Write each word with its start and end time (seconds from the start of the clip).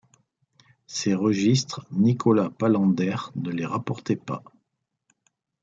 Ces 0.87 1.13
registres, 1.13 1.85
Nicolas 1.91 2.49
Palander 2.49 3.15
ne 3.35 3.51
les 3.51 3.67
rapportait 3.67 4.15
pas! 4.15 4.41